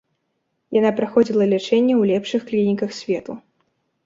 Яна 0.77 0.91
праходзіла 0.99 1.43
лячэнне 1.51 1.93
ў 2.01 2.09
лепшых 2.13 2.41
клініках 2.49 2.97
свету. 3.03 3.39